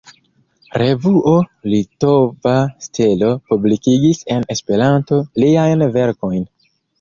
[0.81, 1.33] Revuo
[1.73, 2.53] „Litova
[2.85, 6.43] Stelo“ publikigis en Esperanto liajn verkojn:.